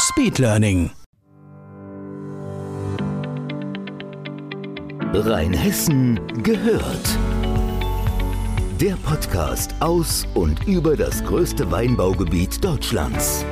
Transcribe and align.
Speedlearning. 0.00 0.92
Rheinhessen 5.12 6.20
gehört. 6.44 7.18
Der 8.80 8.94
Podcast 8.94 9.74
aus 9.80 10.24
und 10.34 10.68
über 10.68 10.96
das 10.96 11.24
größte 11.24 11.68
Weinbaugebiet 11.72 12.64
Deutschlands. 12.64 13.44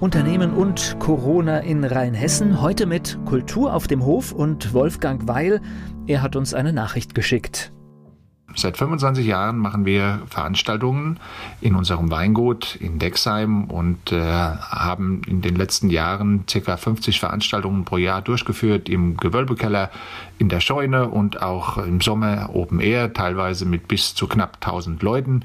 Unternehmen 0.00 0.52
und 0.52 0.96
Corona 0.98 1.60
in 1.60 1.84
Rheinhessen. 1.84 2.60
Heute 2.60 2.86
mit 2.86 3.18
Kultur 3.24 3.72
auf 3.72 3.86
dem 3.86 4.04
Hof 4.04 4.32
und 4.32 4.74
Wolfgang 4.74 5.28
Weil. 5.28 5.60
Er 6.08 6.22
hat 6.22 6.34
uns 6.34 6.54
eine 6.54 6.72
Nachricht 6.72 7.14
geschickt. 7.14 7.70
Seit 8.56 8.76
25 8.76 9.26
Jahren 9.26 9.58
machen 9.58 9.84
wir 9.84 10.22
Veranstaltungen 10.28 11.20
in 11.60 11.74
unserem 11.74 12.10
Weingut 12.10 12.76
in 12.76 12.98
Dexheim 12.98 13.64
und 13.64 14.12
äh, 14.12 14.20
haben 14.20 15.22
in 15.26 15.40
den 15.40 15.54
letzten 15.54 15.88
Jahren 15.88 16.44
ca. 16.46 16.76
50 16.76 17.20
Veranstaltungen 17.20 17.84
pro 17.84 17.96
Jahr 17.96 18.22
durchgeführt 18.22 18.88
im 18.88 19.16
Gewölbekeller, 19.16 19.90
in 20.38 20.48
der 20.48 20.60
Scheune 20.60 21.08
und 21.08 21.42
auch 21.42 21.78
im 21.78 22.00
Sommer 22.00 22.50
Open 22.52 22.80
Air, 22.80 23.12
teilweise 23.12 23.66
mit 23.66 23.86
bis 23.88 24.14
zu 24.14 24.26
knapp 24.26 24.56
1000 24.56 25.02
Leuten. 25.02 25.44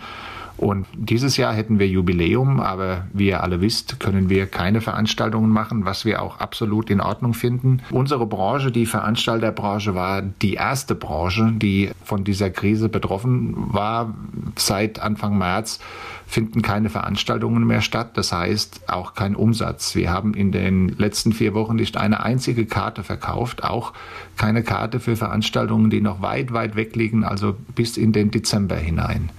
Und 0.57 0.85
dieses 0.95 1.37
Jahr 1.37 1.53
hätten 1.53 1.79
wir 1.79 1.87
Jubiläum, 1.87 2.59
aber 2.59 3.07
wie 3.13 3.27
ihr 3.27 3.43
alle 3.43 3.59
wisst, 3.61 3.99
können 3.99 4.29
wir 4.29 4.47
keine 4.47 4.79
Veranstaltungen 4.79 5.49
machen, 5.49 5.85
was 5.85 6.05
wir 6.05 6.21
auch 6.21 6.39
absolut 6.39 6.89
in 6.89 7.01
Ordnung 7.01 7.33
finden. 7.33 7.81
Unsere 7.91 8.25
Branche, 8.25 8.71
die 8.71 8.85
Veranstalterbranche, 8.85 9.95
war 9.95 10.21
die 10.21 10.53
erste 10.53 10.95
Branche, 10.95 11.51
die 11.55 11.91
von 12.03 12.23
dieser 12.23 12.49
Krise 12.49 12.87
betroffen 12.87 13.53
war. 13.73 14.13
Seit 14.55 14.99
Anfang 14.99 15.37
März 15.37 15.79
finden 16.27 16.61
keine 16.61 16.89
Veranstaltungen 16.89 17.65
mehr 17.65 17.81
statt. 17.81 18.11
Das 18.15 18.31
heißt 18.31 18.89
auch 18.89 19.13
kein 19.13 19.35
Umsatz. 19.35 19.95
Wir 19.95 20.11
haben 20.11 20.33
in 20.33 20.51
den 20.51 20.89
letzten 20.89 21.33
vier 21.33 21.53
Wochen 21.53 21.75
nicht 21.75 21.97
eine 21.97 22.23
einzige 22.23 22.65
Karte 22.65 23.03
verkauft, 23.03 23.63
auch 23.63 23.93
keine 24.37 24.63
Karte 24.63 24.99
für 24.99 25.15
Veranstaltungen, 25.15 25.89
die 25.89 26.01
noch 26.01 26.21
weit, 26.21 26.51
weit 26.53 26.75
weg 26.75 26.95
liegen, 26.95 27.23
also 27.23 27.55
bis 27.75 27.97
in 27.97 28.11
den 28.11 28.31
Dezember 28.31 28.75
hinein. 28.75 29.29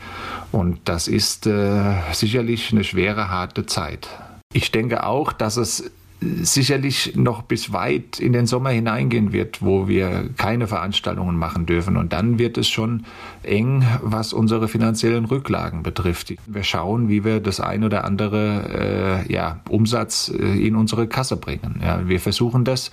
Und 0.53 0.81
das 0.85 1.09
ist 1.09 1.47
äh, 1.47 1.95
sicherlich 2.13 2.73
eine 2.73 2.85
schwere, 2.85 3.29
harte 3.29 3.67
Zeit. 3.67 4.09
Ich 4.53 4.71
denke 4.71 5.05
auch, 5.05 5.33
dass 5.33 5.57
es 5.57 5.91
sicherlich 6.21 7.15
noch 7.15 7.43
bis 7.43 7.73
weit 7.73 8.19
in 8.21 8.33
den 8.33 8.47
Sommer 8.47 8.71
hineingehen 8.71 9.33
wird, 9.33 9.63
wo 9.63 9.87
wir 9.87 10.31
keine 10.37 10.67
Veranstaltungen 10.67 11.37
machen 11.37 11.67
dürfen. 11.67 11.97
Und 11.97 12.13
dann 12.13 12.39
wird 12.39 12.57
es 12.57 12.69
schon 12.69 13.05
eng, 13.43 13.85
was 14.03 14.33
unsere 14.33 14.69
finanziellen 14.69 15.27
Rücklagen 15.27 15.83
betrifft. 15.83 16.35
Wir 16.47 16.63
schauen, 16.63 17.09
wie 17.09 17.25
wir 17.25 17.41
das 17.41 17.61
ein 17.61 17.85
oder 17.85 18.05
andere 18.05 19.25
äh, 19.29 19.33
ja, 19.33 19.61
Umsatz 19.69 20.33
äh, 20.35 20.67
in 20.67 20.75
unsere 20.75 21.07
Kasse 21.07 21.37
bringen. 21.37 21.81
Ja, 21.83 22.09
wir 22.09 22.21
versuchen 22.21 22.65
das 22.65 22.91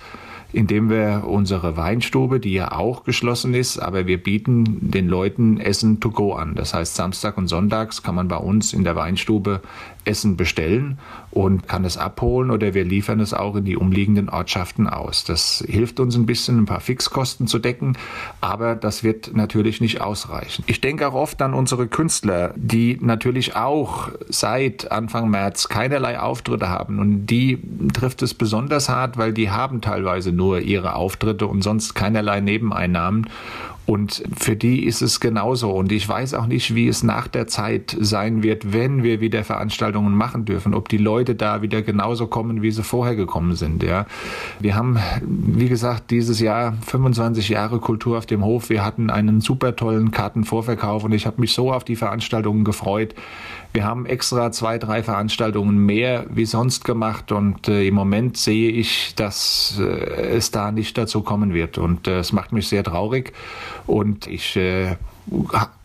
indem 0.54 0.88
wir 0.88 1.24
unsere 1.26 1.76
Weinstube, 1.76 2.38
die 2.38 2.52
ja 2.52 2.72
auch 2.72 3.02
geschlossen 3.04 3.54
ist, 3.54 3.78
aber 3.78 4.06
wir 4.06 4.22
bieten 4.22 4.90
den 4.90 5.08
Leuten 5.08 5.58
Essen 5.58 5.98
to 6.00 6.10
go 6.10 6.34
an. 6.34 6.54
Das 6.54 6.74
heißt, 6.74 6.94
Samstag 6.94 7.36
und 7.36 7.48
Sonntags 7.48 8.02
kann 8.02 8.14
man 8.14 8.28
bei 8.28 8.36
uns 8.36 8.72
in 8.72 8.84
der 8.84 8.94
Weinstube 8.94 9.60
Essen 10.04 10.36
bestellen 10.36 10.98
und 11.30 11.66
kann 11.66 11.84
es 11.84 11.96
abholen 11.96 12.50
oder 12.50 12.74
wir 12.74 12.84
liefern 12.84 13.20
es 13.20 13.32
auch 13.32 13.56
in 13.56 13.64
die 13.64 13.76
umliegenden 13.76 14.28
Ortschaften 14.28 14.86
aus. 14.86 15.24
Das 15.24 15.64
hilft 15.66 15.98
uns 15.98 16.14
ein 16.14 16.26
bisschen, 16.26 16.58
ein 16.58 16.66
paar 16.66 16.80
Fixkosten 16.80 17.46
zu 17.46 17.58
decken, 17.58 17.96
aber 18.40 18.76
das 18.76 19.02
wird 19.02 19.34
natürlich 19.34 19.80
nicht 19.80 20.02
ausreichen. 20.02 20.62
Ich 20.66 20.80
denke 20.80 21.08
auch 21.08 21.14
oft 21.14 21.40
an 21.42 21.54
unsere 21.54 21.88
Künstler, 21.88 22.52
die 22.56 22.98
natürlich 23.00 23.56
auch 23.56 24.10
seit 24.28 24.92
Anfang 24.92 25.30
März 25.30 25.68
keinerlei 25.68 26.20
Auftritte 26.20 26.68
haben 26.68 26.98
und 26.98 27.26
die 27.26 27.58
trifft 27.94 28.22
es 28.22 28.34
besonders 28.34 28.88
hart, 28.88 29.16
weil 29.16 29.32
die 29.32 29.50
haben 29.50 29.80
teilweise 29.80 30.32
nur 30.32 30.43
ihre 30.52 30.94
Auftritte 30.94 31.46
und 31.46 31.62
sonst 31.62 31.94
keinerlei 31.94 32.40
Nebeneinnahmen 32.40 33.28
und 33.86 34.22
für 34.34 34.56
die 34.56 34.84
ist 34.84 35.02
es 35.02 35.20
genauso. 35.20 35.70
Und 35.70 35.92
ich 35.92 36.08
weiß 36.08 36.34
auch 36.34 36.46
nicht, 36.46 36.74
wie 36.74 36.88
es 36.88 37.02
nach 37.02 37.28
der 37.28 37.46
Zeit 37.46 37.94
sein 38.00 38.42
wird, 38.42 38.72
wenn 38.72 39.02
wir 39.02 39.20
wieder 39.20 39.44
Veranstaltungen 39.44 40.14
machen 40.14 40.46
dürfen, 40.46 40.74
ob 40.74 40.88
die 40.88 40.96
Leute 40.96 41.34
da 41.34 41.60
wieder 41.60 41.82
genauso 41.82 42.26
kommen, 42.26 42.62
wie 42.62 42.70
sie 42.70 42.82
vorher 42.82 43.14
gekommen 43.14 43.54
sind. 43.56 43.82
Ja, 43.82 44.06
wir 44.58 44.74
haben, 44.74 44.98
wie 45.22 45.68
gesagt, 45.68 46.10
dieses 46.10 46.40
Jahr 46.40 46.74
25 46.86 47.50
Jahre 47.50 47.78
Kultur 47.78 48.16
auf 48.16 48.26
dem 48.26 48.42
Hof. 48.42 48.70
Wir 48.70 48.84
hatten 48.84 49.10
einen 49.10 49.42
super 49.42 49.76
tollen 49.76 50.10
Kartenvorverkauf 50.10 51.04
und 51.04 51.12
ich 51.12 51.26
habe 51.26 51.40
mich 51.40 51.52
so 51.52 51.70
auf 51.72 51.84
die 51.84 51.96
Veranstaltungen 51.96 52.64
gefreut. 52.64 53.14
Wir 53.74 53.84
haben 53.84 54.06
extra 54.06 54.52
zwei, 54.52 54.78
drei 54.78 55.02
Veranstaltungen 55.02 55.84
mehr 55.84 56.26
wie 56.30 56.46
sonst 56.46 56.84
gemacht 56.84 57.32
und 57.32 57.66
äh, 57.66 57.88
im 57.88 57.94
Moment 57.94 58.36
sehe 58.36 58.70
ich, 58.70 59.16
dass 59.16 59.80
äh, 59.80 60.36
es 60.36 60.52
da 60.52 60.70
nicht 60.70 60.96
dazu 60.96 61.22
kommen 61.22 61.52
wird. 61.52 61.76
Und 61.76 62.06
äh, 62.06 62.20
es 62.20 62.32
macht 62.32 62.52
mich 62.52 62.68
sehr 62.68 62.84
traurig. 62.84 63.32
Und 63.86 64.26
ich 64.26 64.56
äh, 64.56 64.96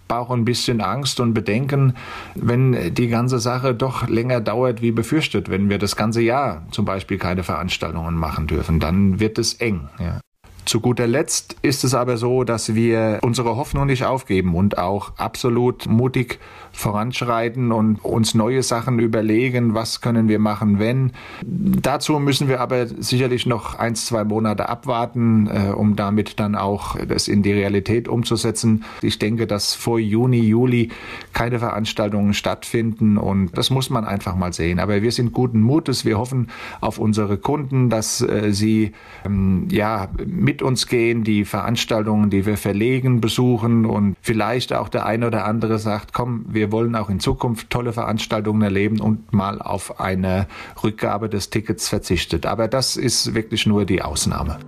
auch 0.07 0.31
ein 0.31 0.45
bisschen 0.45 0.81
Angst 0.81 1.19
und 1.19 1.33
Bedenken, 1.33 1.93
wenn 2.35 2.93
die 2.93 3.07
ganze 3.07 3.39
Sache 3.39 3.75
doch 3.75 4.07
länger 4.07 4.41
dauert 4.41 4.81
wie 4.81 4.91
befürchtet, 4.91 5.49
wenn 5.49 5.69
wir 5.69 5.77
das 5.77 5.95
ganze 5.95 6.21
Jahr 6.21 6.65
zum 6.71 6.85
Beispiel 6.85 7.17
keine 7.17 7.43
Veranstaltungen 7.43 8.15
machen 8.15 8.47
dürfen, 8.47 8.79
dann 8.79 9.19
wird 9.19 9.37
es 9.37 9.53
eng. 9.55 9.89
Ja. 9.99 10.19
Zu 10.69 10.81
guter 10.81 11.07
Letzt 11.07 11.55
ist 11.63 11.83
es 11.83 11.95
aber 11.95 12.17
so, 12.17 12.43
dass 12.43 12.75
wir 12.75 13.17
unsere 13.23 13.55
Hoffnung 13.55 13.87
nicht 13.87 14.05
aufgeben 14.05 14.53
und 14.53 14.77
auch 14.77 15.13
absolut 15.17 15.87
mutig 15.87 16.37
voranschreiten 16.71 17.71
und 17.71 17.97
uns 18.05 18.35
neue 18.35 18.61
Sachen 18.61 18.99
überlegen, 18.99 19.73
was 19.73 20.01
können 20.01 20.27
wir 20.27 20.37
machen, 20.37 20.77
wenn. 20.77 21.11
Dazu 21.41 22.19
müssen 22.19 22.47
wir 22.47 22.61
aber 22.61 22.85
sicherlich 22.85 23.47
noch 23.47 23.79
ein, 23.79 23.95
zwei 23.95 24.23
Monate 24.23 24.69
abwarten, 24.69 25.47
äh, 25.47 25.71
um 25.71 25.95
damit 25.95 26.39
dann 26.39 26.55
auch 26.55 26.95
das 27.03 27.27
in 27.27 27.41
die 27.41 27.51
Realität 27.51 28.07
umzusetzen. 28.07 28.85
Ich 29.01 29.17
denke, 29.17 29.47
dass 29.47 29.73
vor 29.73 29.97
Juni, 29.97 30.41
Juli 30.41 30.89
keine 31.33 31.57
Veranstaltungen 31.57 32.35
stattfinden 32.35 33.17
und 33.17 33.57
das 33.57 33.71
muss 33.71 33.89
man 33.89 34.05
einfach 34.05 34.35
mal 34.35 34.53
sehen. 34.53 34.79
Aber 34.79 35.01
wir 35.01 35.11
sind 35.11 35.33
guten 35.33 35.61
Mutes. 35.61 36.05
Wir 36.05 36.19
hoffen 36.19 36.49
auf 36.79 36.99
unsere 36.99 37.37
Kunden, 37.37 37.89
dass 37.89 38.21
äh, 38.21 38.53
sie 38.53 38.91
ähm, 39.25 39.67
ja 39.71 40.09
mit 40.25 40.58
uns 40.61 40.87
gehen, 40.87 41.23
die 41.23 41.45
Veranstaltungen, 41.45 42.29
die 42.29 42.45
wir 42.45 42.57
verlegen, 42.57 43.21
besuchen 43.21 43.85
und 43.85 44.15
vielleicht 44.21 44.73
auch 44.73 44.89
der 44.89 45.05
eine 45.05 45.27
oder 45.27 45.45
andere 45.45 45.79
sagt, 45.79 46.13
komm, 46.13 46.45
wir 46.49 46.71
wollen 46.71 46.95
auch 46.95 47.09
in 47.09 47.19
Zukunft 47.19 47.69
tolle 47.69 47.93
Veranstaltungen 47.93 48.61
erleben 48.61 48.99
und 48.99 49.33
mal 49.33 49.61
auf 49.61 49.99
eine 49.99 50.47
Rückgabe 50.83 51.29
des 51.29 51.49
Tickets 51.49 51.87
verzichtet. 51.87 52.45
Aber 52.45 52.67
das 52.67 52.97
ist 52.97 53.33
wirklich 53.33 53.65
nur 53.65 53.85
die 53.85 54.01
Ausnahme. 54.01 54.59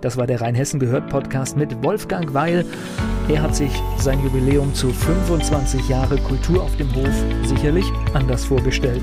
Das 0.00 0.16
war 0.16 0.26
der 0.26 0.40
Rheinhessen 0.40 0.80
gehört 0.80 1.10
Podcast 1.10 1.56
mit 1.56 1.82
Wolfgang 1.82 2.32
Weil. 2.32 2.64
Er 3.28 3.42
hat 3.42 3.54
sich 3.54 3.70
sein 3.98 4.22
Jubiläum 4.24 4.74
zu 4.74 4.88
25 4.88 5.88
Jahre 5.88 6.16
Kultur 6.18 6.62
auf 6.62 6.74
dem 6.76 6.92
Hof 6.94 7.24
sicherlich 7.44 7.84
anders 8.14 8.44
vorgestellt. 8.44 9.02